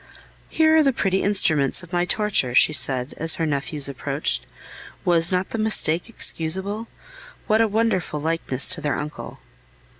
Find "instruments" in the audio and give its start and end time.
1.21-1.83